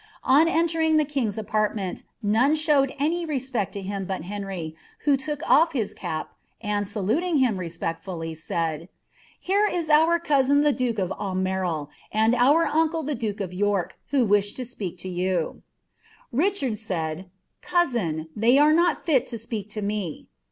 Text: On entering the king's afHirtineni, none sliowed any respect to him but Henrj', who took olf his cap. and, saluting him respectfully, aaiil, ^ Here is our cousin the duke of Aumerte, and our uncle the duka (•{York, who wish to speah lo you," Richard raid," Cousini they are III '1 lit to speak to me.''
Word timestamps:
On 0.23 0.47
entering 0.47 0.97
the 0.97 1.05
king's 1.05 1.37
afHirtineni, 1.37 2.01
none 2.23 2.53
sliowed 2.55 2.95
any 2.97 3.23
respect 3.23 3.71
to 3.73 3.83
him 3.83 4.05
but 4.05 4.23
Henrj', 4.23 4.73
who 5.05 5.15
took 5.15 5.47
olf 5.47 5.73
his 5.73 5.93
cap. 5.93 6.33
and, 6.59 6.87
saluting 6.87 7.37
him 7.37 7.57
respectfully, 7.57 8.33
aaiil, 8.33 8.81
^ 8.81 8.87
Here 9.39 9.67
is 9.67 9.91
our 9.91 10.17
cousin 10.19 10.61
the 10.61 10.73
duke 10.73 10.97
of 10.97 11.11
Aumerte, 11.11 11.89
and 12.11 12.33
our 12.33 12.65
uncle 12.65 13.03
the 13.03 13.15
duka 13.15 13.45
(•{York, 13.55 13.95
who 14.09 14.25
wish 14.25 14.53
to 14.53 14.63
speah 14.63 15.05
lo 15.05 15.11
you," 15.11 15.61
Richard 16.31 16.79
raid," 16.89 17.25
Cousini 17.61 18.27
they 18.35 18.57
are 18.57 18.71
III 18.71 18.77
'1 18.77 18.97
lit 19.07 19.27
to 19.27 19.37
speak 19.37 19.69
to 19.69 19.83
me.'' 19.83 20.27